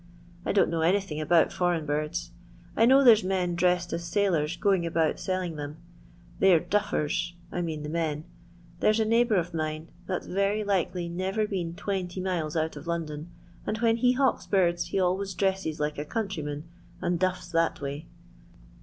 [0.47, 2.31] I don't know anything about foreign birds.
[2.75, 5.77] I know there 's men dressed as sailors going about selling them;
[6.39, 8.23] they 're duffers— I mean the men.
[8.79, 12.75] There 's a neighbour of mine, that 's very likely never been 20 miles out
[12.75, 13.29] of London,
[13.67, 16.63] and when he hawks birds he always dresses like a countryman,
[16.99, 18.07] and duffii that way.